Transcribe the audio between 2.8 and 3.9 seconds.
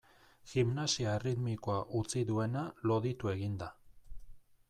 loditu egin da.